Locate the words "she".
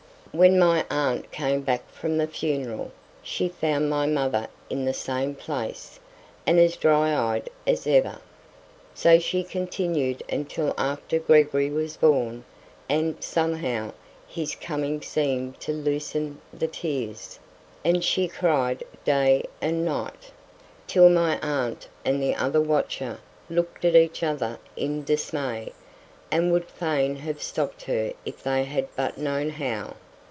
3.21-3.49, 9.19-9.43, 18.01-18.29